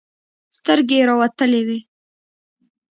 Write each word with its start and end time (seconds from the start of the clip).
سترگې 0.57 0.97
يې 1.01 1.07
راوتلې 1.09 1.61
وې. 1.67 1.79